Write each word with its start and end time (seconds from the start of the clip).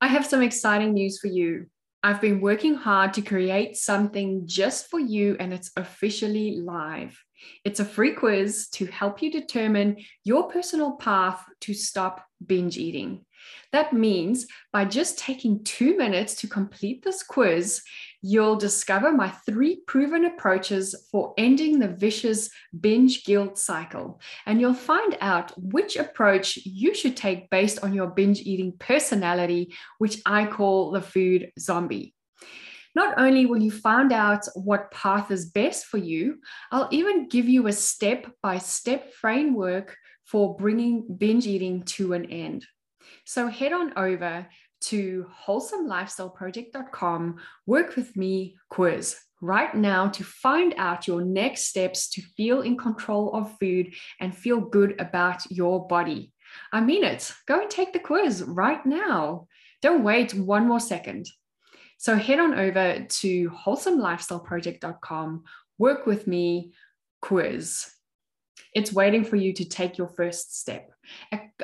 I 0.00 0.06
have 0.06 0.26
some 0.26 0.42
exciting 0.42 0.94
news 0.94 1.18
for 1.18 1.26
you. 1.26 1.66
I've 2.02 2.20
been 2.20 2.40
working 2.40 2.74
hard 2.74 3.14
to 3.14 3.22
create 3.22 3.76
something 3.76 4.42
just 4.46 4.88
for 4.88 5.00
you, 5.00 5.36
and 5.40 5.52
it's 5.52 5.72
officially 5.76 6.60
live. 6.60 7.20
It's 7.64 7.80
a 7.80 7.84
free 7.84 8.14
quiz 8.14 8.68
to 8.74 8.86
help 8.86 9.20
you 9.22 9.32
determine 9.32 9.96
your 10.22 10.48
personal 10.48 10.92
path 10.92 11.44
to 11.62 11.74
stop 11.74 12.24
binge 12.44 12.78
eating. 12.78 13.24
That 13.72 13.92
means 13.92 14.46
by 14.72 14.84
just 14.84 15.18
taking 15.18 15.62
two 15.64 15.96
minutes 15.96 16.34
to 16.36 16.48
complete 16.48 17.02
this 17.02 17.22
quiz, 17.22 17.82
you'll 18.22 18.56
discover 18.56 19.12
my 19.12 19.28
three 19.46 19.80
proven 19.86 20.24
approaches 20.24 20.94
for 21.10 21.34
ending 21.38 21.78
the 21.78 21.88
vicious 21.88 22.50
binge 22.78 23.24
guilt 23.24 23.58
cycle. 23.58 24.20
And 24.46 24.60
you'll 24.60 24.74
find 24.74 25.16
out 25.20 25.52
which 25.56 25.96
approach 25.96 26.56
you 26.64 26.94
should 26.94 27.16
take 27.16 27.50
based 27.50 27.82
on 27.84 27.94
your 27.94 28.08
binge 28.08 28.40
eating 28.40 28.72
personality, 28.78 29.74
which 29.98 30.20
I 30.26 30.46
call 30.46 30.90
the 30.90 31.02
food 31.02 31.52
zombie. 31.58 32.14
Not 32.94 33.14
only 33.18 33.46
will 33.46 33.62
you 33.62 33.70
find 33.70 34.12
out 34.12 34.48
what 34.54 34.90
path 34.90 35.30
is 35.30 35.46
best 35.46 35.86
for 35.86 35.98
you, 35.98 36.38
I'll 36.72 36.88
even 36.90 37.28
give 37.28 37.48
you 37.48 37.68
a 37.68 37.72
step 37.72 38.26
by 38.42 38.58
step 38.58 39.12
framework 39.12 39.96
for 40.30 40.56
bringing 40.56 41.06
binge 41.16 41.46
eating 41.46 41.82
to 41.84 42.12
an 42.12 42.26
end. 42.26 42.66
So 43.24 43.48
head 43.48 43.72
on 43.72 43.96
over 43.96 44.46
to 44.80 45.26
wholesomelifestyleproject.com, 45.46 47.36
work 47.66 47.96
with 47.96 48.16
me 48.16 48.56
quiz 48.68 49.16
right 49.40 49.74
now 49.74 50.08
to 50.08 50.24
find 50.24 50.74
out 50.76 51.06
your 51.06 51.22
next 51.22 51.68
steps 51.68 52.10
to 52.10 52.20
feel 52.36 52.62
in 52.62 52.76
control 52.76 53.32
of 53.34 53.56
food 53.58 53.94
and 54.20 54.36
feel 54.36 54.60
good 54.60 55.00
about 55.00 55.50
your 55.50 55.86
body. 55.86 56.32
I 56.72 56.80
mean 56.80 57.04
it. 57.04 57.32
Go 57.46 57.60
and 57.60 57.70
take 57.70 57.92
the 57.92 57.98
quiz 57.98 58.42
right 58.42 58.84
now. 58.84 59.46
Don't 59.80 60.02
wait 60.02 60.34
one 60.34 60.66
more 60.66 60.80
second. 60.80 61.26
So 61.98 62.16
head 62.16 62.40
on 62.40 62.54
over 62.54 63.06
to 63.08 63.50
wholesomelifestyleproject.com, 63.50 65.44
work 65.78 66.06
with 66.06 66.26
me 66.26 66.72
quiz. 67.20 67.90
It's 68.74 68.92
waiting 68.92 69.24
for 69.24 69.36
you 69.36 69.52
to 69.54 69.64
take 69.64 69.98
your 69.98 70.08
first 70.08 70.58
step. 70.58 70.90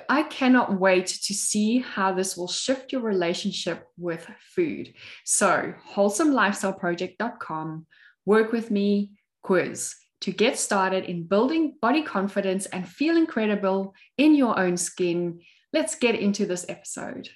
I 0.08 0.22
cannot 0.24 0.80
wait 0.80 1.06
to 1.06 1.34
see 1.34 1.78
how 1.78 2.12
this 2.14 2.36
will 2.36 2.48
shift 2.48 2.92
your 2.92 3.02
relationship 3.02 3.86
with 3.98 4.26
food. 4.54 4.94
So, 5.24 5.74
wholesomelifestyleproject.com, 5.92 7.86
work 8.24 8.52
with 8.52 8.70
me, 8.70 9.12
quiz 9.42 9.94
to 10.24 10.32
get 10.32 10.58
started 10.58 11.04
in 11.04 11.24
building 11.24 11.76
body 11.82 12.02
confidence 12.02 12.64
and 12.64 12.88
feel 12.88 13.14
incredible 13.14 13.94
in 14.16 14.34
your 14.34 14.58
own 14.58 14.74
skin. 14.74 15.38
Let's 15.74 15.96
get 15.96 16.14
into 16.14 16.46
this 16.46 16.64
episode. 16.66 17.28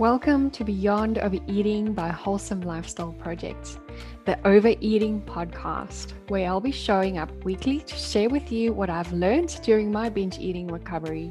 Welcome 0.00 0.50
to 0.50 0.64
Beyond 0.64 1.18
Overeating 1.18 1.92
by 1.92 2.08
Wholesome 2.08 2.62
Lifestyle 2.62 3.12
Project, 3.12 3.78
the 4.26 4.38
Overeating 4.46 5.22
podcast, 5.22 6.12
where 6.28 6.46
I'll 6.46 6.60
be 6.60 6.72
showing 6.72 7.16
up 7.16 7.30
weekly 7.44 7.80
to 7.80 7.94
share 7.96 8.28
with 8.28 8.52
you 8.52 8.72
what 8.72 8.90
I've 8.90 9.12
learned 9.12 9.58
during 9.62 9.90
my 9.90 10.10
binge 10.10 10.38
eating 10.38 10.66
recovery, 10.66 11.30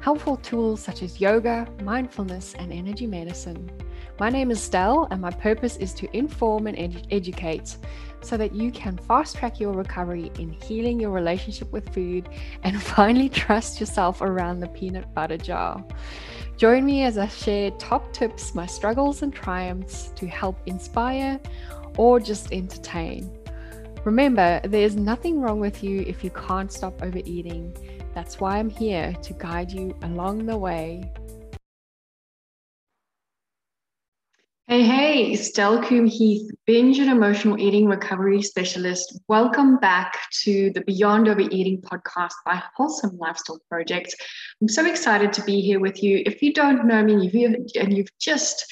helpful 0.00 0.36
tools 0.38 0.80
such 0.80 1.02
as 1.02 1.20
yoga, 1.20 1.68
mindfulness, 1.82 2.54
and 2.58 2.72
energy 2.72 3.06
medicine. 3.06 3.70
My 4.18 4.30
name 4.30 4.50
is 4.50 4.62
Stell, 4.62 5.06
and 5.10 5.20
my 5.20 5.30
purpose 5.30 5.76
is 5.76 5.92
to 5.94 6.16
inform 6.16 6.66
and 6.66 6.78
ed- 6.78 7.06
educate 7.10 7.76
so 8.22 8.36
that 8.36 8.54
you 8.54 8.70
can 8.70 8.96
fast 8.96 9.36
track 9.36 9.60
your 9.60 9.72
recovery 9.72 10.30
in 10.38 10.50
healing 10.50 11.00
your 11.00 11.10
relationship 11.10 11.70
with 11.72 11.92
food 11.92 12.28
and 12.62 12.82
finally 12.96 13.28
trust 13.28 13.80
yourself 13.80 14.22
around 14.22 14.60
the 14.60 14.68
peanut 14.68 15.12
butter 15.14 15.38
jar. 15.38 15.84
Join 16.56 16.84
me 16.84 17.04
as 17.04 17.16
I 17.16 17.28
share 17.28 17.70
top 17.72 18.12
tips, 18.12 18.54
my 18.54 18.66
struggles 18.66 19.22
and 19.22 19.32
triumphs 19.32 20.12
to 20.16 20.26
help 20.26 20.58
inspire 20.66 21.40
or 21.96 22.20
just 22.20 22.52
entertain. 22.52 23.36
Remember, 24.04 24.60
there's 24.64 24.96
nothing 24.96 25.40
wrong 25.40 25.60
with 25.60 25.82
you 25.84 26.00
if 26.02 26.24
you 26.24 26.30
can't 26.30 26.72
stop 26.72 27.02
overeating. 27.02 27.76
That's 28.14 28.40
why 28.40 28.58
I'm 28.58 28.70
here 28.70 29.12
to 29.22 29.32
guide 29.34 29.70
you 29.70 29.96
along 30.02 30.46
the 30.46 30.56
way 30.56 31.12
Hey, 34.70 34.84
hey, 34.84 35.34
Stell 35.34 35.82
Coombe 35.82 36.06
Heath, 36.06 36.48
binge 36.64 37.00
and 37.00 37.10
emotional 37.10 37.58
eating 37.58 37.86
recovery 37.86 38.40
specialist. 38.40 39.18
Welcome 39.26 39.78
back 39.78 40.16
to 40.44 40.70
the 40.72 40.82
Beyond 40.82 41.26
Overeating 41.26 41.82
podcast 41.82 42.34
by 42.46 42.62
Wholesome 42.76 43.18
Lifestyle 43.18 43.58
Project. 43.68 44.14
I'm 44.62 44.68
so 44.68 44.86
excited 44.86 45.32
to 45.32 45.42
be 45.42 45.60
here 45.60 45.80
with 45.80 46.04
you. 46.04 46.22
If 46.24 46.40
you 46.40 46.52
don't 46.52 46.86
know 46.86 47.02
me 47.02 47.44
and 47.80 47.96
you've 47.96 48.16
just 48.20 48.64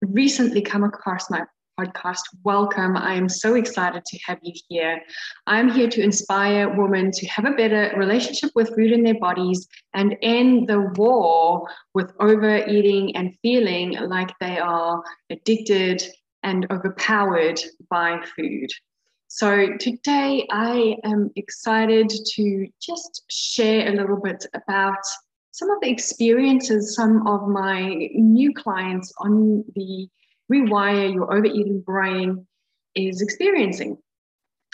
recently 0.00 0.62
come 0.62 0.82
across 0.82 1.28
my 1.28 1.44
podcast. 1.78 2.22
Welcome. 2.42 2.96
I 2.96 3.14
am 3.14 3.28
so 3.28 3.54
excited 3.54 4.04
to 4.04 4.18
have 4.26 4.38
you 4.42 4.52
here. 4.68 5.00
I'm 5.46 5.70
here 5.70 5.88
to 5.88 6.02
inspire 6.02 6.68
women 6.68 7.12
to 7.12 7.26
have 7.28 7.44
a 7.44 7.52
better 7.52 7.94
relationship 7.96 8.50
with 8.54 8.74
food 8.74 8.90
in 8.90 9.04
their 9.04 9.18
bodies 9.18 9.68
and 9.94 10.16
end 10.22 10.68
the 10.68 10.80
war 10.96 11.68
with 11.94 12.12
overeating 12.20 13.14
and 13.16 13.36
feeling 13.42 13.92
like 13.92 14.30
they 14.40 14.58
are 14.58 15.02
addicted 15.30 16.02
and 16.42 16.66
overpowered 16.70 17.60
by 17.88 18.20
food. 18.36 18.70
So, 19.28 19.76
today 19.78 20.46
I 20.50 20.96
am 21.04 21.30
excited 21.36 22.10
to 22.34 22.66
just 22.80 23.22
share 23.30 23.88
a 23.88 23.96
little 23.96 24.20
bit 24.20 24.46
about 24.54 25.04
some 25.52 25.70
of 25.70 25.80
the 25.82 25.90
experiences 25.90 26.94
some 26.94 27.26
of 27.26 27.48
my 27.48 28.08
new 28.14 28.54
clients 28.54 29.12
on 29.18 29.64
the 29.74 30.08
rewire 30.52 31.12
your 31.12 31.32
overeating 31.32 31.80
brain 31.80 32.46
is 32.94 33.20
experiencing. 33.20 33.98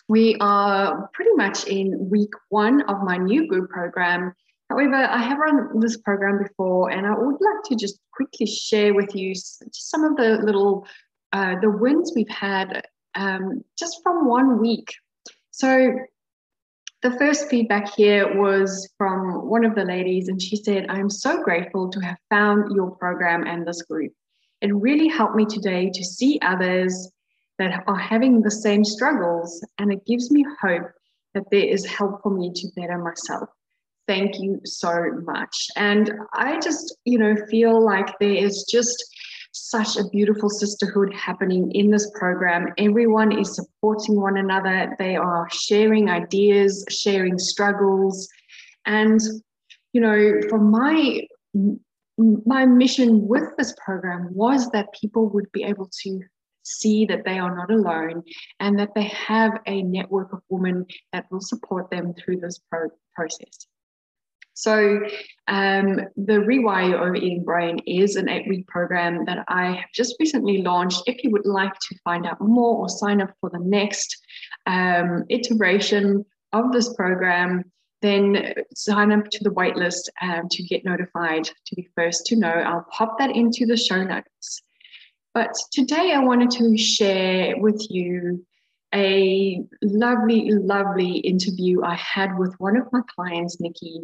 We 0.09 0.37
are 0.41 1.09
pretty 1.13 1.33
much 1.35 1.67
in 1.67 2.11
week 2.11 2.33
one 2.51 2.83
of 2.83 3.03
my 3.03 3.17
new 3.17 3.49
group 3.49 3.71
program. 3.71 4.35
However, 4.69 4.97
I 4.97 5.19
have 5.19 5.39
run 5.39 5.81
this 5.81 5.97
program 5.99 6.39
before, 6.43 6.91
and 6.91 7.07
I 7.07 7.15
would 7.17 7.41
like 7.41 7.63
to 7.67 7.77
just 7.77 7.99
quickly 8.13 8.47
share 8.47 8.95
with 8.95 9.15
you 9.15 9.35
some 9.35 10.05
of 10.05 10.17
the 10.17 10.39
little 10.43 10.87
uh, 11.33 11.57
the 11.61 11.71
wins 11.71 12.13
we've 12.15 12.29
had 12.29 12.87
um, 13.15 13.63
just 13.79 14.01
from 14.03 14.29
one 14.29 14.61
week. 14.61 14.95
So 15.51 15.95
the 17.03 17.11
first 17.19 17.49
feedback 17.49 17.95
here 17.95 18.41
was 18.41 18.89
from 18.97 19.49
one 19.49 19.65
of 19.65 19.75
the 19.75 19.85
ladies, 19.85 20.29
and 20.29 20.41
she 20.41 20.57
said, 20.57 20.87
I'm 20.89 21.11
so 21.11 21.43
grateful 21.43 21.91
to 21.91 22.01
have 22.01 22.17
found 22.31 22.75
your 22.75 22.91
program 22.93 23.47
and 23.47 23.67
this 23.67 23.83
group. 23.83 24.13
It 24.65 24.75
really 24.75 25.09
helped 25.09 25.37
me 25.37 25.45
today 25.45 25.91
to 25.93 26.03
see 26.03 26.39
others 26.41 27.11
that 27.59 27.85
are 27.87 27.99
having 27.99 28.41
the 28.41 28.51
same 28.51 28.83
struggles, 28.83 29.63
and 29.79 29.93
it 29.93 30.07
gives 30.07 30.31
me 30.31 30.43
hope 30.63 30.91
that 31.35 31.45
there 31.51 31.67
is 31.67 31.85
help 31.85 32.23
for 32.23 32.31
me 32.31 32.51
to 32.55 32.69
better 32.75 32.97
myself. 32.97 33.51
Thank 34.09 34.41
you 34.41 34.61
so 34.65 35.21
much. 35.25 35.67
And 35.77 36.11
I 36.33 36.59
just, 36.61 36.97
you 37.05 37.19
know, 37.19 37.37
feel 37.51 37.85
like 37.85 38.19
there 38.19 38.37
is 38.47 38.65
just 38.65 39.05
such 39.53 39.99
a 39.99 40.09
beautiful 40.09 40.49
sisterhood 40.49 41.13
happening 41.15 41.71
in 41.73 41.91
this 41.91 42.11
program. 42.15 42.73
Everyone 42.79 43.39
is 43.39 43.55
supporting 43.55 44.19
one 44.19 44.39
another, 44.39 44.97
they 44.99 45.15
are 45.15 45.47
sharing 45.53 46.09
ideas, 46.09 46.87
sharing 46.89 47.39
struggles. 47.39 48.31
And, 48.87 49.21
you 49.93 50.01
know, 50.01 50.41
from 50.49 50.71
my 50.71 51.21
my 52.19 52.65
mission 52.65 53.27
with 53.27 53.45
this 53.59 53.75
program 53.85 54.29
was 54.33 54.71
that 54.71 54.93
people 55.01 55.29
would 55.31 55.51
be 55.53 55.65
able 55.65 55.91
to 56.03 56.21
see 56.63 57.05
that 57.07 57.25
they 57.25 57.39
are 57.39 57.55
not 57.55 57.71
alone 57.71 58.23
and 58.61 58.79
that 58.79 58.95
they 58.95 59.05
have 59.05 59.61
a 59.67 59.83
network 59.83 60.33
of 60.33 60.41
women 60.49 60.87
that 61.13 61.27
will 61.31 61.41
support 61.41 61.91
them 61.91 62.15
through 62.15 62.39
this 62.39 62.59
pro- 62.71 62.89
process. 63.15 63.67
So, 64.57 65.01
um, 65.49 65.97
the 66.17 66.35
Rewire 66.35 66.91
Your 66.91 67.01
Overeating 67.01 67.45
Brain 67.45 67.81
is 67.87 68.15
an 68.15 68.29
eight 68.29 68.49
week 68.49 68.69
program 68.69 69.25
that 69.25 69.45
I 69.49 69.73
have 69.73 69.91
just 69.93 70.15
recently 70.21 70.63
launched. 70.63 71.03
If 71.07 71.25
you 71.25 71.31
would 71.31 71.45
like 71.45 71.73
to 71.73 71.99
find 72.05 72.25
out 72.25 72.41
more 72.41 72.77
or 72.77 72.89
sign 72.89 73.21
up 73.21 73.33
for 73.41 73.51
the 73.51 73.59
next 73.59 74.17
um, 74.67 75.25
iteration 75.29 76.25
of 76.53 76.71
this 76.71 76.95
program, 76.95 77.65
then 78.05 78.55
sign 78.75 79.13
up 79.13 79.31
to 79.31 79.43
the 79.43 79.51
waitlist 79.51 80.09
um, 80.21 80.49
to 80.51 80.63
get 80.63 80.85
notified 80.85 81.45
to 81.45 81.75
be 81.75 81.89
first 81.97 82.27
to 82.27 82.37
know. 82.37 82.49
I'll 82.49 82.87
pop 82.91 83.19
that 83.19 83.35
into 83.35 83.65
the 83.65 83.77
show 83.77 84.03
notes. 84.05 84.63
But 85.33 85.55
today 85.73 86.13
I 86.13 86.19
wanted 86.19 86.51
to 86.53 86.77
share 86.77 87.57
with 87.57 87.87
you 87.91 88.45
a 88.95 89.63
lovely, 89.83 90.51
lovely 90.51 91.17
interview 91.17 91.83
I 91.83 91.95
had 91.95 92.39
with 92.39 92.55
one 92.59 92.77
of 92.77 92.93
my 92.93 93.01
clients, 93.17 93.59
Nikki, 93.59 94.03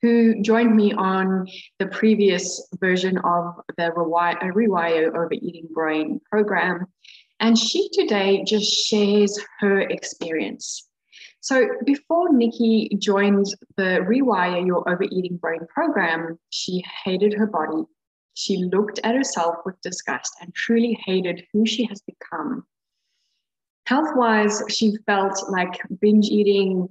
who 0.00 0.40
joined 0.40 0.74
me 0.74 0.92
on 0.92 1.46
the 1.78 1.86
previous 1.86 2.66
version 2.80 3.18
of 3.18 3.56
the 3.76 3.90
Rewire, 3.90 4.40
Rewire 4.52 5.08
Overeating 5.08 5.68
Brain 5.74 6.20
program. 6.30 6.86
And 7.40 7.58
she 7.58 7.90
today 7.92 8.44
just 8.46 8.70
shares 8.86 9.38
her 9.58 9.80
experience. 9.80 10.88
So 11.42 11.68
before 11.84 12.32
Nikki 12.32 12.88
joined 13.00 13.46
the 13.76 14.06
Rewire 14.08 14.64
Your 14.64 14.88
Overeating 14.88 15.38
Brain 15.38 15.66
program, 15.68 16.38
she 16.50 16.84
hated 17.04 17.34
her 17.34 17.48
body. 17.48 17.82
She 18.34 18.58
looked 18.58 19.00
at 19.02 19.16
herself 19.16 19.56
with 19.66 19.80
disgust 19.80 20.32
and 20.40 20.54
truly 20.54 20.96
hated 21.04 21.44
who 21.52 21.66
she 21.66 21.84
has 21.86 22.00
become. 22.02 22.64
Health 23.86 24.10
wise, 24.14 24.62
she 24.68 24.96
felt 25.04 25.50
like 25.50 25.80
binge 26.00 26.28
eating 26.28 26.88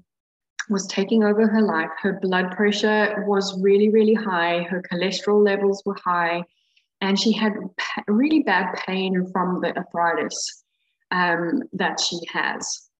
was 0.70 0.86
taking 0.88 1.24
over 1.24 1.48
her 1.48 1.62
life. 1.62 1.90
Her 2.02 2.20
blood 2.22 2.52
pressure 2.52 3.24
was 3.26 3.58
really, 3.62 3.88
really 3.88 4.14
high. 4.16 4.64
Her 4.64 4.82
cholesterol 4.82 5.42
levels 5.46 5.82
were 5.86 5.98
high. 6.04 6.44
And 7.00 7.18
she 7.18 7.32
had 7.32 7.54
really 8.10 8.44
bad 8.44 8.76
pain 8.86 9.26
from 9.32 9.62
the 9.62 9.74
arthritis 9.78 10.66
um, 11.10 11.64
that 11.72 12.02
she 12.02 12.20
has. 12.34 12.91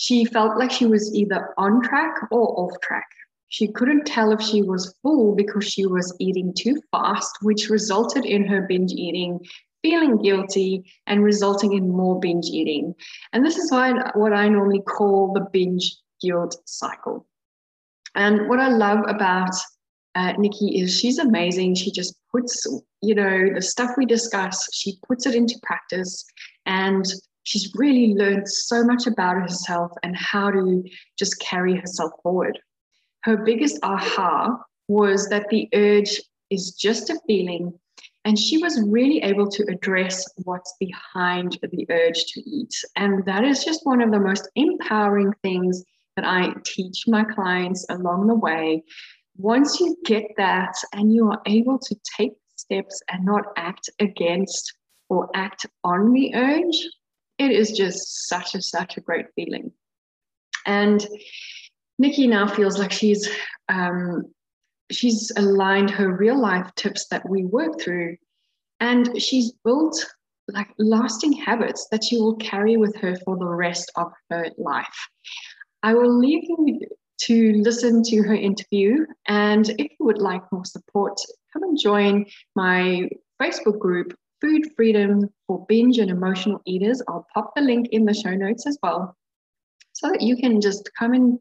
She 0.00 0.24
felt 0.24 0.56
like 0.56 0.70
she 0.70 0.86
was 0.86 1.12
either 1.12 1.52
on 1.58 1.82
track 1.82 2.14
or 2.30 2.56
off 2.56 2.80
track. 2.80 3.08
She 3.48 3.66
couldn't 3.66 4.06
tell 4.06 4.30
if 4.30 4.40
she 4.40 4.62
was 4.62 4.94
full 5.02 5.34
because 5.34 5.64
she 5.64 5.86
was 5.86 6.14
eating 6.20 6.54
too 6.56 6.80
fast, 6.92 7.38
which 7.42 7.68
resulted 7.68 8.24
in 8.24 8.46
her 8.46 8.62
binge 8.62 8.92
eating, 8.92 9.40
feeling 9.82 10.22
guilty, 10.22 10.84
and 11.08 11.24
resulting 11.24 11.72
in 11.72 11.90
more 11.90 12.20
binge 12.20 12.46
eating. 12.46 12.94
And 13.32 13.44
this 13.44 13.56
is 13.56 13.72
why, 13.72 13.90
what 14.14 14.32
I 14.32 14.48
normally 14.48 14.82
call 14.82 15.32
the 15.32 15.48
binge 15.52 15.96
guilt 16.22 16.54
cycle. 16.64 17.26
And 18.14 18.48
what 18.48 18.60
I 18.60 18.68
love 18.68 19.00
about 19.08 19.56
uh, 20.14 20.34
Nikki 20.38 20.80
is 20.80 20.96
she's 20.96 21.18
amazing. 21.18 21.74
She 21.74 21.90
just 21.90 22.14
puts, 22.30 22.64
you 23.02 23.16
know, 23.16 23.52
the 23.52 23.62
stuff 23.62 23.90
we 23.96 24.06
discuss, 24.06 24.72
she 24.72 25.00
puts 25.08 25.26
it 25.26 25.34
into 25.34 25.58
practice. 25.64 26.24
And 26.66 27.04
she's 27.48 27.72
really 27.74 28.12
learned 28.12 28.46
so 28.46 28.84
much 28.84 29.06
about 29.06 29.40
herself 29.40 29.90
and 30.02 30.14
how 30.14 30.50
to 30.50 30.84
just 31.18 31.40
carry 31.40 31.74
herself 31.74 32.12
forward. 32.22 32.58
Her 33.22 33.38
biggest 33.38 33.78
aha 33.82 34.58
was 34.88 35.30
that 35.30 35.48
the 35.48 35.66
urge 35.72 36.20
is 36.50 36.72
just 36.72 37.08
a 37.08 37.18
feeling. 37.26 37.72
And 38.26 38.38
she 38.38 38.58
was 38.58 38.82
really 38.86 39.22
able 39.22 39.48
to 39.48 39.64
address 39.70 40.26
what's 40.44 40.74
behind 40.78 41.58
the 41.62 41.86
urge 41.88 42.22
to 42.26 42.40
eat. 42.42 42.74
And 42.96 43.24
that 43.24 43.44
is 43.44 43.64
just 43.64 43.86
one 43.86 44.02
of 44.02 44.10
the 44.10 44.20
most 44.20 44.46
empowering 44.54 45.32
things 45.42 45.82
that 46.16 46.26
I 46.26 46.52
teach 46.66 47.04
my 47.06 47.24
clients 47.24 47.86
along 47.88 48.26
the 48.26 48.34
way. 48.34 48.82
Once 49.38 49.80
you 49.80 49.96
get 50.04 50.24
that 50.36 50.74
and 50.92 51.14
you 51.14 51.30
are 51.30 51.40
able 51.46 51.78
to 51.78 51.96
take 52.18 52.32
steps 52.56 53.00
and 53.10 53.24
not 53.24 53.44
act 53.56 53.88
against 54.00 54.74
or 55.08 55.30
act 55.34 55.64
on 55.84 56.12
the 56.12 56.34
urge, 56.34 56.76
it 57.38 57.50
is 57.50 57.72
just 57.72 58.28
such 58.28 58.54
a 58.54 58.62
such 58.62 58.96
a 58.96 59.00
great 59.00 59.26
feeling. 59.34 59.72
And 60.66 61.06
Nikki 61.98 62.26
now 62.26 62.46
feels 62.46 62.78
like 62.78 62.92
she's 62.92 63.28
um, 63.68 64.24
she's 64.90 65.32
aligned 65.36 65.90
her 65.90 66.16
real 66.16 66.38
life 66.38 66.70
tips 66.76 67.06
that 67.08 67.28
we 67.28 67.44
work 67.44 67.80
through, 67.80 68.16
and 68.80 69.20
she's 69.20 69.52
built 69.64 70.04
like 70.48 70.68
lasting 70.78 71.32
habits 71.32 71.88
that 71.90 72.04
she 72.04 72.16
will 72.16 72.36
carry 72.36 72.76
with 72.76 72.96
her 72.96 73.16
for 73.24 73.36
the 73.36 73.46
rest 73.46 73.92
of 73.96 74.12
her 74.30 74.46
life. 74.56 75.08
I 75.82 75.94
will 75.94 76.18
leave 76.18 76.44
you 76.44 76.80
to 77.22 77.52
listen 77.52 78.02
to 78.04 78.22
her 78.22 78.34
interview. 78.34 79.04
And 79.26 79.68
if 79.68 79.92
you 79.98 80.06
would 80.06 80.18
like 80.18 80.42
more 80.52 80.64
support, 80.64 81.20
come 81.52 81.64
and 81.64 81.78
join 81.78 82.26
my 82.56 83.08
Facebook 83.40 83.78
group, 83.78 84.16
Food 84.40 84.70
Freedom 84.76 85.28
for 85.46 85.64
Binge 85.68 85.98
and 85.98 86.10
Emotional 86.10 86.60
Eaters. 86.64 87.02
I'll 87.08 87.26
pop 87.34 87.54
the 87.54 87.62
link 87.62 87.88
in 87.90 88.04
the 88.04 88.14
show 88.14 88.34
notes 88.34 88.66
as 88.66 88.78
well 88.82 89.16
so 89.92 90.08
that 90.08 90.22
you 90.22 90.36
can 90.36 90.60
just 90.60 90.90
come 90.98 91.12
and 91.12 91.38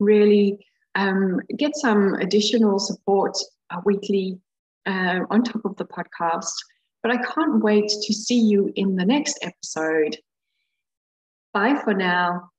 really 0.00 0.64
um, 0.94 1.40
get 1.56 1.76
some 1.76 2.14
additional 2.14 2.78
support 2.78 3.36
uh, 3.70 3.80
weekly 3.84 4.38
uh, 4.86 5.20
on 5.30 5.42
top 5.42 5.64
of 5.64 5.76
the 5.76 5.84
podcast. 5.84 6.52
But 7.02 7.12
I 7.12 7.18
can't 7.18 7.62
wait 7.62 7.88
to 7.88 8.14
see 8.14 8.38
you 8.38 8.72
in 8.76 8.96
the 8.96 9.04
next 9.04 9.38
episode. 9.42 10.16
Bye 11.52 11.80
for 11.84 11.94
now. 11.94 12.50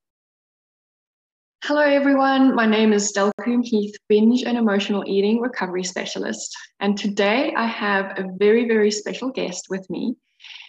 Hello, 1.65 1.81
everyone. 1.81 2.55
My 2.55 2.65
name 2.65 2.93
is 2.93 3.09
Stell 3.09 3.33
Coombe 3.43 3.63
Heath, 3.63 3.93
binge 4.07 4.43
and 4.43 4.57
emotional 4.57 5.03
eating 5.05 5.41
recovery 5.41 5.83
specialist. 5.83 6.55
And 6.79 6.97
today 6.97 7.53
I 7.55 7.67
have 7.67 8.17
a 8.17 8.29
very, 8.37 8.65
very 8.65 8.89
special 8.89 9.29
guest 9.29 9.67
with 9.69 9.87
me. 9.89 10.15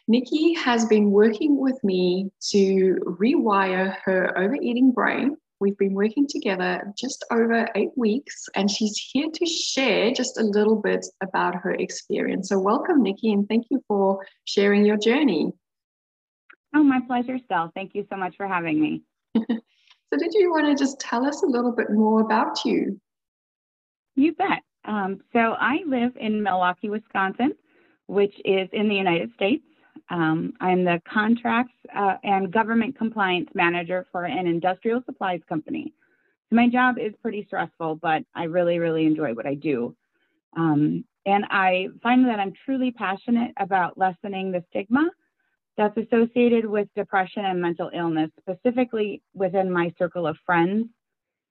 Nikki 0.08 0.52
has 0.54 0.84
been 0.86 1.12
working 1.12 1.58
with 1.58 1.78
me 1.84 2.30
to 2.50 2.98
rewire 3.04 3.96
her 4.04 4.36
overeating 4.36 4.90
brain. 4.90 5.36
We've 5.60 5.78
been 5.78 5.94
working 5.94 6.26
together 6.28 6.92
just 6.98 7.24
over 7.30 7.68
eight 7.76 7.92
weeks, 7.96 8.48
and 8.56 8.68
she's 8.68 8.98
here 9.12 9.28
to 9.32 9.46
share 9.46 10.10
just 10.12 10.38
a 10.38 10.44
little 10.44 10.76
bit 10.76 11.06
about 11.22 11.54
her 11.54 11.72
experience. 11.72 12.48
So, 12.48 12.58
welcome, 12.58 13.00
Nikki, 13.02 13.32
and 13.32 13.48
thank 13.48 13.66
you 13.70 13.80
for 13.86 14.26
sharing 14.44 14.84
your 14.84 14.98
journey. 14.98 15.52
Oh, 16.74 16.82
my 16.82 17.00
pleasure, 17.06 17.38
Stel. 17.38 17.70
Thank 17.76 17.94
you 17.94 18.04
so 18.10 18.16
much 18.16 18.36
for 18.36 18.48
having 18.48 18.80
me. 18.80 19.02
So, 20.12 20.18
did 20.18 20.34
you 20.34 20.50
want 20.50 20.66
to 20.66 20.82
just 20.82 20.98
tell 21.00 21.24
us 21.24 21.42
a 21.42 21.46
little 21.46 21.72
bit 21.72 21.90
more 21.90 22.20
about 22.20 22.64
you? 22.64 23.00
You 24.16 24.34
bet. 24.34 24.62
Um, 24.84 25.20
so, 25.32 25.38
I 25.58 25.82
live 25.86 26.12
in 26.16 26.42
Milwaukee, 26.42 26.88
Wisconsin, 26.88 27.52
which 28.06 28.34
is 28.44 28.68
in 28.72 28.88
the 28.88 28.94
United 28.94 29.32
States. 29.34 29.64
Um, 30.08 30.54
I'm 30.60 30.84
the 30.84 31.00
contracts 31.08 31.74
uh, 31.94 32.16
and 32.24 32.52
government 32.52 32.98
compliance 32.98 33.48
manager 33.54 34.06
for 34.10 34.24
an 34.24 34.46
industrial 34.46 35.02
supplies 35.06 35.40
company. 35.48 35.94
So 36.48 36.56
my 36.56 36.68
job 36.68 36.98
is 36.98 37.12
pretty 37.22 37.44
stressful, 37.46 37.96
but 37.96 38.24
I 38.34 38.44
really, 38.44 38.80
really 38.80 39.06
enjoy 39.06 39.34
what 39.34 39.46
I 39.46 39.54
do. 39.54 39.94
Um, 40.56 41.04
and 41.26 41.44
I 41.50 41.88
find 42.02 42.26
that 42.26 42.40
I'm 42.40 42.52
truly 42.64 42.90
passionate 42.90 43.52
about 43.56 43.96
lessening 43.96 44.50
the 44.50 44.64
stigma 44.70 45.10
that's 45.80 45.96
associated 45.96 46.66
with 46.66 46.88
depression 46.94 47.46
and 47.46 47.58
mental 47.58 47.90
illness, 47.94 48.30
specifically 48.38 49.22
within 49.32 49.72
my 49.72 49.90
circle 49.98 50.26
of 50.26 50.36
friends. 50.44 50.88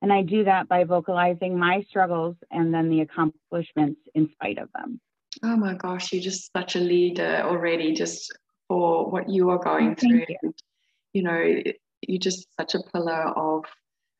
And 0.03 0.13
I 0.13 0.21
do 0.21 0.43
that 0.43 0.67
by 0.69 0.83
vocalizing 0.83 1.57
my 1.57 1.83
struggles 1.89 2.35
and 2.51 2.71
then 2.71 2.89
the 2.89 3.01
accomplishments 3.01 3.99
in 4.13 4.29
spite 4.33 4.59
of 4.59 4.69
them. 4.75 5.01
Oh 5.41 5.57
my 5.57 5.73
gosh, 5.73 6.13
you're 6.13 6.21
just 6.21 6.51
such 6.55 6.75
a 6.75 6.79
leader 6.79 7.41
already, 7.43 7.91
just 7.93 8.31
for 8.67 9.09
what 9.09 9.27
you 9.27 9.49
are 9.49 9.57
going 9.57 9.91
oh, 9.91 9.95
through. 9.95 10.25
You. 10.29 10.53
you. 11.13 11.23
know, 11.23 11.63
you're 12.07 12.19
just 12.19 12.47
such 12.55 12.75
a 12.75 12.83
pillar 12.93 13.29
of, 13.35 13.65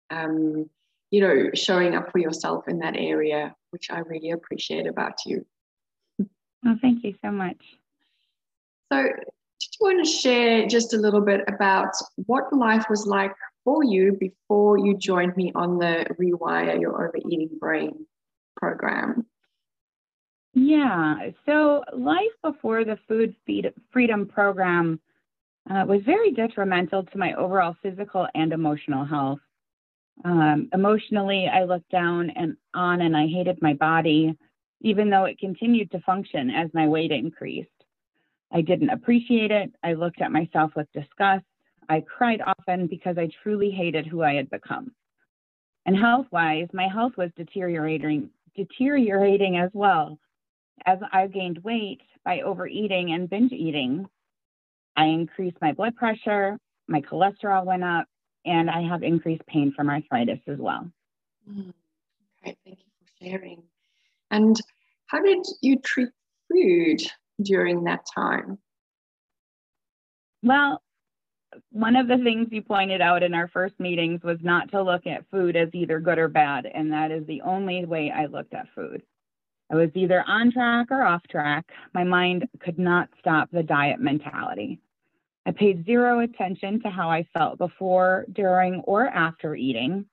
um, 0.09 0.67
you 1.11 1.21
know, 1.21 1.51
showing 1.53 1.94
up 1.94 2.11
for 2.11 2.17
yourself 2.17 2.67
in 2.67 2.79
that 2.79 2.95
area, 2.97 3.56
which 3.69 3.91
I 3.91 4.00
really 4.00 4.31
appreciate 4.31 4.87
about 4.87 5.19
you. 5.28 5.45
Oh, 6.66 6.75
thank 6.81 7.04
you 7.04 7.13
so 7.23 7.30
much. 7.30 7.57
So, 8.92 9.07
did 9.59 9.69
you 9.80 9.87
want 9.87 10.06
to 10.06 10.11
share 10.11 10.68
just 10.68 10.94
a 10.94 10.97
little 10.97 11.21
bit 11.21 11.42
about 11.47 11.94
what 12.25 12.54
life 12.54 12.85
was 12.89 13.06
like 13.06 13.33
for 13.63 13.83
you 13.83 14.16
before 14.19 14.78
you 14.78 14.97
joined 14.97 15.35
me 15.35 15.51
on 15.54 15.78
the 15.78 16.06
Rewire 16.19 16.80
Your 16.80 17.06
Overeating 17.07 17.57
Brain 17.59 18.06
program? 18.56 19.25
Yeah, 20.54 21.30
so 21.45 21.83
life 21.94 22.31
before 22.42 22.85
the 22.85 22.97
Food 23.07 23.35
Freedom 23.92 24.25
program 24.28 24.99
uh, 25.69 25.85
was 25.87 26.01
very 26.04 26.31
detrimental 26.31 27.04
to 27.04 27.18
my 27.18 27.33
overall 27.33 27.75
physical 27.81 28.28
and 28.33 28.54
emotional 28.54 29.06
health. 29.06 29.39
Um, 30.25 30.69
emotionally, 30.73 31.47
I 31.47 31.66
looked 31.66 31.92
down 31.92 32.30
and 32.31 32.57
on 32.73 33.01
and 33.01 33.16
I 33.16 33.28
hated 33.28 33.61
my 33.61 33.73
body, 33.73 34.35
even 34.81 35.09
though 35.09 35.25
it 35.25 35.37
continued 35.37 35.92
to 35.92 35.99
function 36.01 36.49
as 36.49 36.73
my 36.73 36.87
weight 36.87 37.11
increased. 37.11 37.69
I 38.51 38.61
didn't 38.61 38.89
appreciate 38.89 39.51
it. 39.51 39.73
I 39.83 39.94
looked 39.94 40.21
at 40.21 40.31
myself 40.31 40.71
with 40.75 40.91
disgust. 40.94 41.45
I 41.87 42.01
cried 42.01 42.41
often 42.41 42.87
because 42.87 43.18
I 43.18 43.29
truly 43.44 43.71
hated 43.71 44.06
who 44.06 44.21
I 44.23 44.33
had 44.33 44.49
become. 44.49 44.91
And 45.85 45.97
health 45.97 46.27
wise, 46.31 46.68
my 46.73 46.87
health 46.87 47.13
was 47.18 47.31
deteriorating, 47.35 48.29
deteriorating 48.56 49.57
as 49.57 49.71
well. 49.73 50.19
As 50.85 50.99
I 51.11 51.27
gained 51.27 51.63
weight 51.63 52.01
by 52.23 52.41
overeating 52.41 53.11
and 53.13 53.29
binge 53.29 53.51
eating, 53.51 54.07
I 54.95 55.06
increased 55.06 55.57
my 55.61 55.71
blood 55.71 55.95
pressure, 55.95 56.57
my 56.87 57.01
cholesterol 57.01 57.65
went 57.65 57.83
up, 57.83 58.07
and 58.45 58.69
I 58.69 58.81
have 58.81 59.03
increased 59.03 59.45
pain 59.47 59.73
from 59.75 59.89
arthritis 59.89 60.39
as 60.47 60.57
well. 60.57 60.89
Mm. 61.49 61.73
Okay, 62.41 62.57
thank 62.65 62.79
you 62.79 62.85
for 62.99 63.25
sharing. 63.25 63.63
And 64.31 64.59
how 65.07 65.21
did 65.21 65.45
you 65.61 65.77
treat 65.79 66.09
food? 66.51 67.01
During 67.42 67.84
that 67.86 68.06
time? 68.14 68.58
Well, 70.42 70.81
one 71.72 71.96
of 71.96 72.08
the 72.08 72.18
things 72.18 72.48
you 72.52 72.62
pointed 72.62 73.02
out 73.02 73.24
in 73.24 73.34
our 73.34 73.48
first 73.48 73.80
meetings 73.80 74.22
was 74.24 74.38
not 74.42 74.72
to 74.72 74.81
look 74.81 75.08
at 75.08 75.30
food 75.31 75.56
as 75.56 75.69
either 75.74 76.00
good 76.00 76.19
or 76.19 76.28
bad. 76.28 76.66
And 76.66 76.92
that 76.94 77.12
is 77.12 77.26
the 77.26 77.42
only 77.42 77.86
way 77.86 78.12
I 78.12 78.26
looked 78.26 78.54
at 78.54 78.68
food. 78.76 79.02
I 79.72 79.76
was 79.76 79.90
either 79.96 80.24
on 80.28 80.52
track 80.52 80.88
or 80.90 81.04
off 81.04 81.22
track. 81.30 81.66
My 81.94 82.04
mind 82.04 82.48
could 82.60 82.80
not 82.80 83.10
stop 83.19 83.50
the 83.52 83.64
diet 83.64 84.00
mentality. 84.00 84.80
I 85.46 85.52
paid 85.52 85.86
zero 85.86 86.19
attention 86.19 86.81
to 86.81 86.90
how 86.90 87.10
I 87.10 87.28
felt 87.34 87.58
before, 87.58 88.26
during, 88.34 88.81
or 88.81 89.08
after 89.08 89.56
eating. 89.56 90.06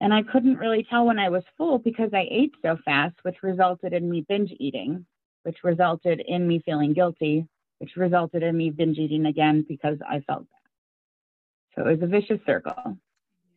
And 0.00 0.14
I 0.14 0.22
couldn't 0.22 0.58
really 0.58 0.86
tell 0.88 1.06
when 1.06 1.18
I 1.18 1.28
was 1.28 1.42
full 1.56 1.78
because 1.78 2.10
I 2.12 2.28
ate 2.30 2.52
so 2.62 2.76
fast, 2.84 3.16
which 3.22 3.42
resulted 3.42 3.92
in 3.92 4.08
me 4.08 4.24
binge 4.28 4.54
eating, 4.60 5.04
which 5.48 5.64
resulted 5.64 6.22
in 6.28 6.46
me 6.46 6.60
feeling 6.62 6.92
guilty, 6.92 7.46
which 7.78 7.96
resulted 7.96 8.42
in 8.42 8.54
me 8.54 8.68
binge 8.68 8.98
eating 8.98 9.24
again 9.24 9.64
because 9.66 9.96
I 10.06 10.20
felt 10.20 10.40
bad. 10.40 11.74
So 11.74 11.88
it 11.88 11.92
was 11.92 12.02
a 12.02 12.06
vicious 12.06 12.38
circle. 12.44 12.98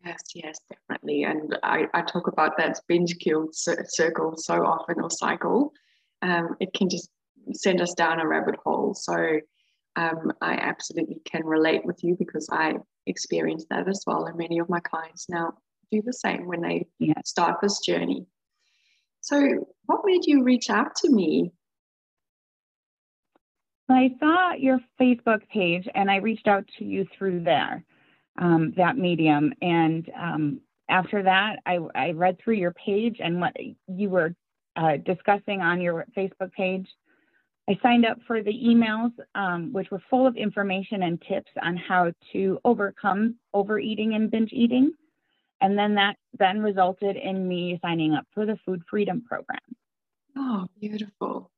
Yes, 0.05 0.21
yes, 0.33 0.57
definitely. 0.69 1.23
And 1.23 1.59
I, 1.63 1.87
I 1.93 2.01
talk 2.03 2.27
about 2.27 2.55
that 2.57 2.79
binge 2.87 3.17
kill 3.19 3.49
circle 3.51 4.37
so 4.37 4.65
often 4.65 5.01
or 5.01 5.09
cycle. 5.09 5.73
Um, 6.21 6.55
it 6.61 6.73
can 6.73 6.87
just 6.87 7.09
send 7.51 7.81
us 7.81 7.93
down 7.93 8.21
a 8.21 8.27
rabbit 8.27 8.55
hole. 8.63 8.93
So 8.93 9.41
um, 9.97 10.31
I 10.39 10.53
absolutely 10.53 11.19
can 11.25 11.45
relate 11.45 11.83
with 11.83 12.01
you 12.05 12.15
because 12.17 12.47
I 12.53 12.75
experienced 13.05 13.67
that 13.69 13.89
as 13.89 14.01
well. 14.07 14.27
And 14.27 14.37
many 14.37 14.59
of 14.59 14.69
my 14.69 14.79
clients 14.79 15.27
now 15.27 15.55
do 15.91 16.01
the 16.01 16.13
same 16.13 16.47
when 16.47 16.61
they 16.61 16.87
yeah. 16.99 17.19
start 17.25 17.59
this 17.61 17.81
journey. 17.81 18.27
So, 19.19 19.67
what 19.87 20.01
made 20.05 20.25
you 20.25 20.43
reach 20.43 20.69
out 20.69 20.95
to 20.95 21.11
me? 21.11 21.51
I 23.91 24.09
saw 24.19 24.53
your 24.53 24.79
Facebook 24.99 25.47
page 25.49 25.87
and 25.95 26.09
I 26.09 26.17
reached 26.17 26.47
out 26.47 26.65
to 26.77 26.85
you 26.85 27.05
through 27.17 27.43
there, 27.43 27.83
um, 28.39 28.73
that 28.77 28.97
medium. 28.97 29.53
And 29.61 30.09
um, 30.19 30.61
after 30.89 31.23
that, 31.23 31.57
I, 31.65 31.79
I, 31.95 32.11
read 32.11 32.37
through 32.39 32.55
your 32.55 32.73
page 32.73 33.17
and 33.23 33.39
what 33.39 33.55
you 33.87 34.09
were 34.09 34.35
uh, 34.75 34.97
discussing 35.05 35.61
on 35.61 35.81
your 35.81 36.05
Facebook 36.15 36.51
page. 36.51 36.87
I 37.69 37.77
signed 37.81 38.05
up 38.05 38.17
for 38.27 38.43
the 38.43 38.51
emails, 38.51 39.11
um, 39.35 39.71
which 39.71 39.91
were 39.91 40.01
full 40.09 40.27
of 40.27 40.35
information 40.35 41.03
and 41.03 41.21
tips 41.21 41.51
on 41.61 41.77
how 41.77 42.11
to 42.33 42.59
overcome 42.65 43.35
overeating 43.53 44.15
and 44.15 44.29
binge 44.29 44.51
eating. 44.51 44.91
And 45.61 45.77
then 45.77 45.95
that 45.95 46.17
then 46.37 46.61
resulted 46.61 47.15
in 47.15 47.47
me 47.47 47.79
signing 47.81 48.13
up 48.13 48.25
for 48.33 48.45
the 48.45 48.57
Food 48.65 48.81
Freedom 48.89 49.21
Program. 49.21 49.59
Oh, 50.35 50.67
beautiful. 50.79 51.51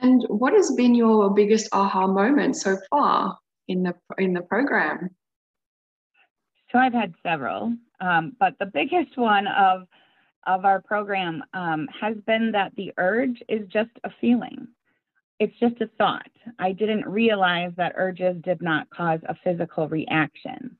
And 0.00 0.24
what 0.28 0.52
has 0.52 0.72
been 0.72 0.94
your 0.94 1.32
biggest 1.34 1.68
aha 1.72 2.06
moment 2.06 2.56
so 2.56 2.78
far 2.90 3.38
in 3.66 3.82
the 3.82 3.94
in 4.16 4.32
the 4.32 4.42
program? 4.42 5.10
So 6.70 6.78
I've 6.78 6.92
had 6.92 7.14
several, 7.22 7.74
um, 8.00 8.36
but 8.38 8.54
the 8.58 8.66
biggest 8.66 9.16
one 9.16 9.46
of 9.46 9.86
of 10.46 10.64
our 10.64 10.80
program 10.80 11.42
um, 11.52 11.88
has 12.00 12.16
been 12.26 12.52
that 12.52 12.72
the 12.76 12.92
urge 12.96 13.42
is 13.48 13.68
just 13.68 13.90
a 14.04 14.10
feeling 14.20 14.68
it's 15.38 15.58
just 15.60 15.80
a 15.80 15.88
thought. 15.98 16.30
I 16.58 16.72
didn't 16.72 17.06
realize 17.06 17.72
that 17.76 17.92
urges 17.96 18.36
did 18.42 18.60
not 18.60 18.90
cause 18.90 19.20
a 19.28 19.36
physical 19.44 19.88
reaction. 19.88 20.76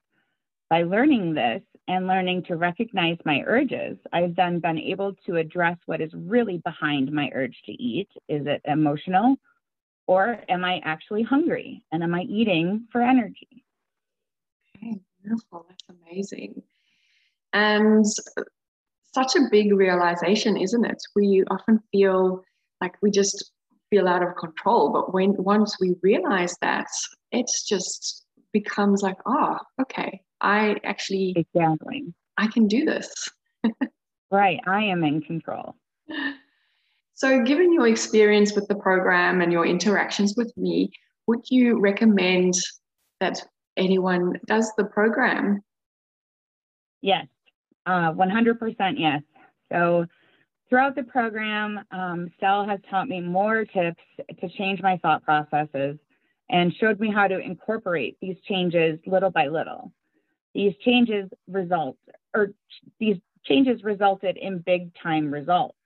By 0.68 0.82
learning 0.82 1.34
this 1.34 1.62
and 1.88 2.06
learning 2.06 2.44
to 2.44 2.56
recognize 2.56 3.16
my 3.24 3.42
urges, 3.46 3.96
I've 4.12 4.36
then 4.36 4.60
been 4.60 4.78
able 4.78 5.14
to 5.26 5.36
address 5.36 5.78
what 5.86 6.00
is 6.00 6.12
really 6.14 6.58
behind 6.58 7.10
my 7.10 7.30
urge 7.34 7.56
to 7.64 7.72
eat. 7.72 8.08
Is 8.28 8.46
it 8.46 8.60
emotional? 8.66 9.36
Or 10.06 10.38
am 10.48 10.64
I 10.64 10.80
actually 10.84 11.22
hungry? 11.22 11.82
And 11.90 12.02
am 12.02 12.14
I 12.14 12.22
eating 12.22 12.86
for 12.92 13.00
energy? 13.00 13.64
Okay, 14.76 15.00
beautiful. 15.22 15.66
That's 15.68 15.98
amazing. 16.06 16.62
And 17.54 18.04
such 19.14 19.36
a 19.36 19.48
big 19.50 19.72
realization, 19.74 20.56
isn't 20.56 20.84
it? 20.84 20.98
We 21.16 21.42
often 21.50 21.80
feel 21.90 22.44
like 22.80 22.94
we 23.02 23.10
just 23.10 23.52
feel 23.90 24.06
out 24.06 24.22
of 24.22 24.36
control. 24.36 24.92
But 24.92 25.14
when 25.14 25.34
once 25.38 25.76
we 25.80 25.94
realize 26.02 26.54
that, 26.60 26.86
it's 27.32 27.66
just 27.66 28.26
becomes 28.52 29.02
like, 29.02 29.16
oh, 29.26 29.58
okay, 29.80 30.20
I 30.40 30.76
actually 30.84 31.34
exactly 31.36 32.12
I 32.36 32.46
can 32.46 32.68
do 32.68 32.84
this. 32.84 33.12
right, 34.30 34.60
I 34.66 34.84
am 34.84 35.04
in 35.04 35.20
control. 35.20 35.74
So, 37.14 37.42
given 37.42 37.72
your 37.72 37.88
experience 37.88 38.54
with 38.54 38.68
the 38.68 38.76
program 38.76 39.40
and 39.40 39.52
your 39.52 39.66
interactions 39.66 40.34
with 40.36 40.52
me, 40.56 40.90
would 41.26 41.40
you 41.50 41.80
recommend 41.80 42.54
that 43.20 43.42
anyone 43.76 44.34
does 44.46 44.72
the 44.76 44.84
program? 44.84 45.62
Yes, 47.02 47.26
uh, 47.86 48.12
100% 48.12 48.94
yes. 48.98 49.22
So, 49.72 50.06
Throughout 50.68 50.96
the 50.96 51.02
program, 51.02 51.80
um, 51.90 52.30
has 52.40 52.80
taught 52.90 53.08
me 53.08 53.20
more 53.22 53.64
tips 53.64 54.02
to 54.40 54.48
change 54.50 54.82
my 54.82 54.98
thought 54.98 55.22
processes 55.22 55.98
and 56.50 56.74
showed 56.74 57.00
me 57.00 57.10
how 57.10 57.26
to 57.26 57.38
incorporate 57.38 58.18
these 58.20 58.36
changes 58.46 58.98
little 59.06 59.30
by 59.30 59.48
little. 59.48 59.92
These 60.54 60.74
changes 60.84 61.28
result, 61.46 61.98
or 62.34 62.52
these 62.98 63.16
changes 63.44 63.82
resulted 63.82 64.36
in 64.36 64.58
big 64.58 64.92
time 64.94 65.30
results. 65.32 65.76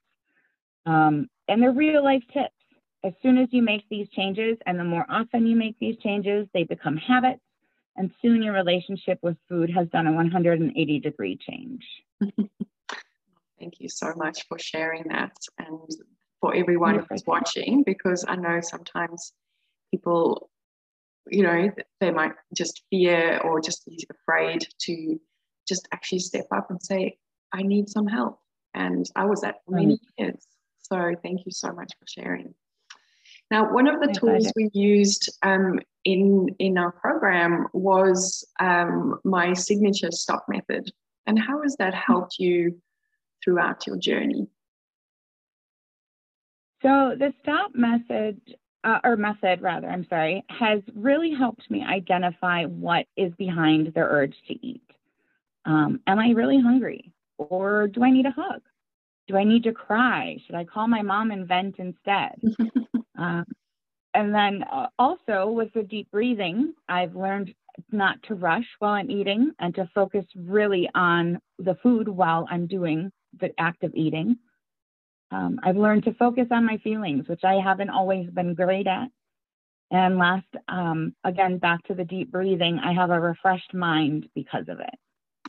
Um, 0.86 1.28
and 1.48 1.62
they're 1.62 1.72
real 1.72 2.02
life 2.02 2.22
tips. 2.32 2.54
As 3.04 3.12
soon 3.22 3.38
as 3.38 3.48
you 3.50 3.62
make 3.62 3.84
these 3.90 4.08
changes, 4.10 4.58
and 4.64 4.78
the 4.78 4.84
more 4.84 5.04
often 5.08 5.46
you 5.46 5.56
make 5.56 5.76
these 5.80 5.96
changes, 5.98 6.46
they 6.54 6.64
become 6.64 6.96
habits. 6.96 7.40
And 7.96 8.10
soon 8.22 8.42
your 8.42 8.54
relationship 8.54 9.18
with 9.22 9.36
food 9.48 9.70
has 9.70 9.88
done 9.88 10.06
a 10.06 10.12
180 10.12 11.00
degree 11.00 11.36
change. 11.36 11.84
Thank 13.58 13.80
you 13.80 13.88
so 13.88 14.12
much 14.16 14.46
for 14.48 14.58
sharing 14.58 15.04
that 15.08 15.36
and 15.58 15.78
for 16.40 16.54
everyone 16.54 17.04
who's 17.08 17.22
watching, 17.26 17.82
because 17.84 18.24
I 18.26 18.36
know 18.36 18.60
sometimes 18.60 19.32
people, 19.90 20.48
you 21.32 21.42
know, 21.42 21.70
they 22.00 22.10
might 22.10 22.32
just 22.54 22.82
fear 22.90 23.38
or 23.38 23.60
just 23.60 23.86
be 23.86 24.06
afraid 24.10 24.66
to 24.82 25.18
just 25.66 25.88
actually 25.92 26.18
step 26.18 26.46
up 26.54 26.70
and 26.70 26.80
say, 26.82 27.16
I 27.52 27.62
need 27.62 27.88
some 27.88 28.06
help. 28.06 28.38
And 28.74 29.06
I 29.16 29.24
was 29.24 29.40
that 29.40 29.56
for 29.64 29.74
many 29.74 29.98
years. 30.18 30.46
So 30.80 31.14
thank 31.22 31.46
you 31.46 31.52
so 31.52 31.72
much 31.72 31.92
for 31.98 32.06
sharing. 32.06 32.54
Now, 33.50 33.72
one 33.72 33.86
of 33.86 34.00
the 34.00 34.12
tools 34.12 34.50
we 34.56 34.70
used 34.72 35.30
um, 35.42 35.78
in 36.04 36.48
in 36.58 36.78
our 36.78 36.92
program 36.92 37.66
was 37.72 38.46
um, 38.60 39.20
my 39.24 39.52
signature 39.52 40.10
stop 40.10 40.46
method. 40.48 40.90
And 41.26 41.38
how 41.38 41.62
has 41.62 41.76
that 41.76 41.94
helped 41.94 42.36
you 42.38 42.80
throughout 43.44 43.86
your 43.86 43.96
journey? 43.96 44.48
So 46.82 47.14
the 47.16 47.32
stop 47.42 47.72
message 47.74 48.54
uh, 48.84 48.98
or 49.04 49.16
method 49.16 49.62
rather, 49.62 49.88
I'm 49.88 50.06
sorry, 50.08 50.44
has 50.48 50.80
really 50.94 51.32
helped 51.32 51.70
me 51.70 51.84
identify 51.84 52.64
what 52.64 53.06
is 53.16 53.32
behind 53.34 53.92
the 53.94 54.00
urge 54.00 54.34
to 54.48 54.66
eat. 54.66 54.82
Um, 55.64 56.00
am 56.06 56.18
I 56.18 56.30
really 56.30 56.60
hungry? 56.60 57.12
Or 57.38 57.88
do 57.88 58.02
I 58.02 58.10
need 58.10 58.26
a 58.26 58.30
hug? 58.30 58.62
Do 59.28 59.36
I 59.36 59.44
need 59.44 59.64
to 59.64 59.72
cry? 59.72 60.36
Should 60.46 60.56
I 60.56 60.64
call 60.64 60.88
my 60.88 61.02
mom 61.02 61.30
and 61.30 61.46
vent 61.46 61.76
instead? 61.78 62.40
um, 63.18 63.44
and 64.14 64.34
then 64.34 64.64
uh, 64.64 64.88
also 64.98 65.48
with 65.48 65.72
the 65.72 65.82
deep 65.82 66.10
breathing, 66.10 66.74
I've 66.88 67.14
learned 67.14 67.54
not 67.90 68.22
to 68.24 68.34
rush 68.34 68.66
while 68.78 68.92
I'm 68.92 69.10
eating 69.10 69.52
and 69.58 69.74
to 69.76 69.88
focus 69.94 70.26
really 70.34 70.88
on 70.94 71.40
the 71.58 71.76
food 71.82 72.08
while 72.08 72.46
I'm 72.50 72.66
doing 72.66 73.10
the 73.40 73.50
act 73.58 73.84
of 73.84 73.94
eating. 73.94 74.36
Um, 75.32 75.58
I've 75.62 75.76
learned 75.76 76.04
to 76.04 76.14
focus 76.14 76.48
on 76.50 76.66
my 76.66 76.76
feelings, 76.78 77.26
which 77.28 77.42
I 77.42 77.54
haven't 77.54 77.90
always 77.90 78.28
been 78.30 78.54
great 78.54 78.86
at. 78.86 79.08
And 79.90 80.18
last, 80.18 80.46
um, 80.68 81.14
again, 81.24 81.58
back 81.58 81.82
to 81.84 81.94
the 81.94 82.04
deep 82.04 82.30
breathing, 82.30 82.78
I 82.78 82.92
have 82.92 83.10
a 83.10 83.20
refreshed 83.20 83.74
mind 83.74 84.28
because 84.34 84.68
of 84.68 84.80
it. 84.80 84.94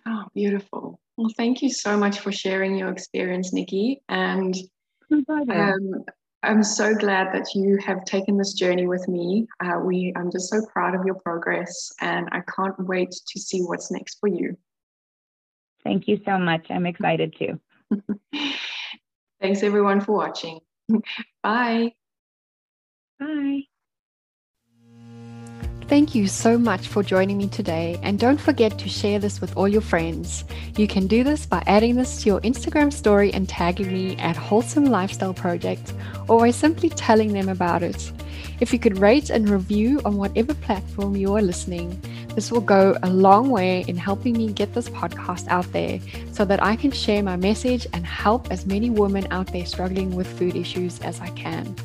Oh, 0.06 0.26
beautiful. 0.34 1.00
Well, 1.18 1.32
thank 1.38 1.62
you 1.62 1.70
so 1.70 1.98
much 1.98 2.20
for 2.20 2.32
sharing 2.32 2.76
your 2.76 2.90
experience, 2.90 3.54
Nikki. 3.54 4.02
And 4.10 4.56
um, 5.50 6.04
I'm 6.44 6.64
so 6.64 6.94
glad 6.94 7.34
that 7.34 7.54
you 7.56 7.78
have 7.86 8.04
taken 8.04 8.38
this 8.38 8.54
journey 8.54 8.88
with 8.88 9.08
me. 9.08 9.48
Uh, 9.64 9.80
we, 9.80 10.12
I'm 10.16 10.32
just 10.32 10.50
so 10.50 10.66
proud 10.74 10.96
of 10.96 11.06
your 11.06 11.16
progress, 11.16 11.92
and 12.02 12.28
I 12.32 12.42
can't 12.56 12.78
wait 12.80 13.12
to 13.12 13.40
see 13.40 13.62
what's 13.62 13.92
next 13.92 14.18
for 14.20 14.28
you. 14.28 14.58
Thank 15.84 16.08
you 16.08 16.20
so 16.26 16.38
much. 16.38 16.68
I'm 16.70 16.86
excited 16.86 17.36
too. 17.38 17.60
Thanks 19.44 19.62
everyone 19.62 20.00
for 20.00 20.14
watching. 20.14 20.62
Bye. 21.44 21.92
Bye. 23.20 23.64
Thank 25.90 26.16
you 26.16 26.28
so 26.28 26.58
much 26.58 26.88
for 26.88 27.04
joining 27.04 27.38
me 27.38 27.50
today, 27.50 28.00
and 28.04 28.18
don't 28.18 28.40
forget 28.40 28.80
to 28.80 28.88
share 28.88 29.20
this 29.20 29.42
with 29.42 29.58
all 29.58 29.68
your 29.68 29.82
friends. 29.82 30.46
You 30.78 30.88
can 30.88 31.08
do 31.08 31.26
this 31.26 31.46
by 31.46 31.62
adding 31.68 31.98
this 31.98 32.24
to 32.24 32.30
your 32.30 32.40
Instagram 32.40 32.92
story 32.92 33.34
and 33.34 33.50
tagging 33.50 33.92
me 33.92 34.16
at 34.16 34.38
Wholesome 34.38 34.86
Lifestyle 34.86 35.34
Project, 35.34 35.94
or 36.30 36.40
by 36.40 36.52
simply 36.52 36.88
telling 36.88 37.34
them 37.34 37.50
about 37.50 37.84
it. 37.84 38.14
If 38.62 38.72
you 38.72 38.80
could 38.80 38.98
rate 38.98 39.30
and 39.30 39.50
review 39.50 40.00
on 40.06 40.16
whatever 40.16 40.54
platform 40.54 41.18
you 41.18 41.36
are 41.36 41.42
listening, 41.42 42.02
This 42.36 42.52
will 42.52 42.62
go 42.62 42.98
a 43.04 43.10
long 43.10 43.50
way 43.50 43.86
in 43.88 43.96
helping 43.96 44.34
me 44.34 44.52
get 44.52 44.74
this 44.74 44.90
podcast 44.90 45.48
out 45.50 45.72
there 45.72 46.00
so 46.32 46.46
that 46.46 46.64
I 46.64 46.76
can 46.76 46.92
share 46.92 47.22
my 47.22 47.36
message 47.36 47.88
and 47.94 48.06
help 48.06 48.52
as 48.52 48.66
many 48.66 48.90
women 48.90 49.28
out 49.32 49.48
there 49.48 49.66
struggling 49.66 50.16
with 50.16 50.28
food 50.38 50.56
issues 50.56 51.00
as 51.02 51.20
I 51.22 51.30
can. 51.30 51.76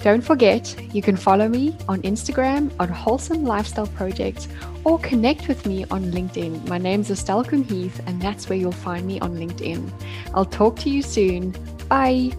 Don't 0.00 0.20
forget, 0.20 0.76
you 0.94 1.00
can 1.00 1.16
follow 1.16 1.48
me 1.48 1.76
on 1.88 2.02
Instagram 2.02 2.70
on 2.78 2.88
Wholesome 2.88 3.44
Lifestyle 3.44 3.86
Project 3.86 4.48
or 4.84 4.98
connect 4.98 5.48
with 5.48 5.64
me 5.64 5.84
on 5.90 6.04
LinkedIn. 6.12 6.68
My 6.68 6.76
name's 6.76 7.10
Estelle 7.10 7.42
Heath, 7.42 8.02
and 8.06 8.20
that's 8.20 8.48
where 8.48 8.58
you'll 8.58 8.72
find 8.72 9.06
me 9.06 9.18
on 9.20 9.36
LinkedIn. 9.36 9.90
I'll 10.34 10.44
talk 10.44 10.78
to 10.80 10.90
you 10.90 11.00
soon. 11.00 11.54
Bye. 11.88 12.32